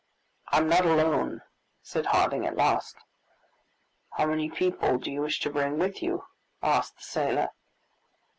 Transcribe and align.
"I 0.51 0.57
am 0.57 0.67
not 0.67 0.83
alone!" 0.83 1.43
said 1.83 2.07
Harding 2.07 2.43
at 2.47 2.55
last. 2.55 2.95
"How 4.13 4.25
many 4.25 4.49
people 4.49 4.97
do 4.97 5.11
you 5.11 5.21
wish 5.21 5.39
to 5.41 5.51
bring 5.51 5.77
with 5.77 6.01
you?" 6.01 6.25
asked 6.63 6.97
the 6.97 7.03
sailor. 7.03 7.49